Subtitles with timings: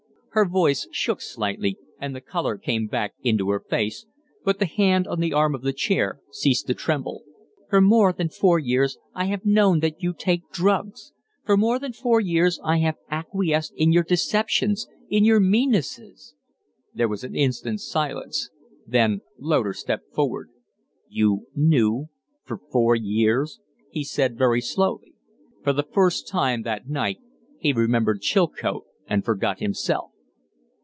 [0.33, 4.05] Her voice shook slightly and the color came back into her face,
[4.45, 7.23] but the hand on the arm of the chair ceased to tremble.
[7.69, 11.11] "For more than four years I have known that you take drugs
[11.43, 16.33] for more than four years I have acquiesced in your deceptions in your meannesses"
[16.93, 18.49] There was an instant's silence.
[18.87, 20.49] Then Loder stepped forward.
[21.09, 22.07] "You knew
[22.45, 23.59] for four years?"
[23.89, 25.13] he said, very slowly.
[25.61, 27.19] For the first time that night
[27.59, 30.07] he remembered Chilcote and forgot himself.